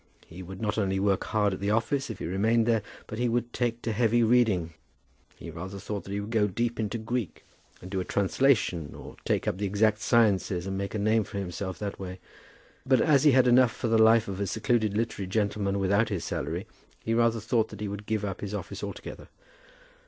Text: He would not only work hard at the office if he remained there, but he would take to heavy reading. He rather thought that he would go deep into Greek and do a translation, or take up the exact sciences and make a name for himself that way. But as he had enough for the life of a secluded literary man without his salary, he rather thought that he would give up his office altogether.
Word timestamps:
He 0.25 0.41
would 0.41 0.59
not 0.59 0.79
only 0.79 0.99
work 0.99 1.25
hard 1.25 1.53
at 1.53 1.59
the 1.59 1.69
office 1.69 2.09
if 2.09 2.17
he 2.17 2.25
remained 2.25 2.65
there, 2.65 2.81
but 3.05 3.19
he 3.19 3.29
would 3.29 3.53
take 3.53 3.83
to 3.83 3.91
heavy 3.91 4.23
reading. 4.23 4.73
He 5.35 5.51
rather 5.51 5.77
thought 5.77 6.05
that 6.05 6.11
he 6.11 6.19
would 6.19 6.31
go 6.31 6.47
deep 6.47 6.79
into 6.79 6.97
Greek 6.97 7.45
and 7.83 7.91
do 7.91 7.99
a 7.99 8.03
translation, 8.03 8.95
or 8.95 9.15
take 9.25 9.47
up 9.47 9.59
the 9.59 9.67
exact 9.67 9.99
sciences 10.01 10.65
and 10.65 10.75
make 10.75 10.95
a 10.95 10.97
name 10.97 11.23
for 11.23 11.37
himself 11.37 11.77
that 11.77 11.99
way. 11.99 12.19
But 12.83 12.99
as 12.99 13.25
he 13.25 13.33
had 13.33 13.45
enough 13.45 13.75
for 13.75 13.89
the 13.89 13.99
life 14.01 14.27
of 14.27 14.39
a 14.39 14.47
secluded 14.47 14.97
literary 14.97 15.29
man 15.57 15.77
without 15.77 16.09
his 16.09 16.25
salary, 16.25 16.65
he 17.03 17.13
rather 17.13 17.39
thought 17.39 17.67
that 17.67 17.79
he 17.79 17.87
would 17.87 18.07
give 18.07 18.25
up 18.25 18.41
his 18.41 18.55
office 18.55 18.83
altogether. 18.83 19.27